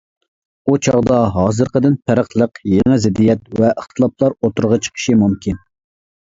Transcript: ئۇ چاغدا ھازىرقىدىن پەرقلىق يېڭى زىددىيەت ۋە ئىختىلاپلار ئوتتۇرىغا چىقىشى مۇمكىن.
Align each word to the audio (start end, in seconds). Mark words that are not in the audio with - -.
ئۇ 0.69 0.77
چاغدا 0.87 1.19
ھازىرقىدىن 1.35 1.99
پەرقلىق 2.07 2.59
يېڭى 2.73 2.99
زىددىيەت 3.05 3.47
ۋە 3.61 3.71
ئىختىلاپلار 3.77 4.39
ئوتتۇرىغا 4.43 4.83
چىقىشى 4.89 5.21
مۇمكىن. 5.25 5.65